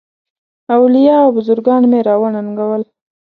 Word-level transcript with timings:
اولیاء 0.75 1.21
او 1.25 1.29
بزرګان 1.37 1.83
مي 1.91 1.99
را 2.07 2.15
وننګول. 2.21 2.83